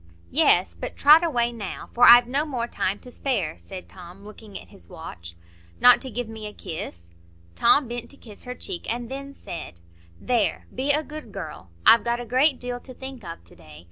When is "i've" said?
2.05-2.25, 11.85-12.03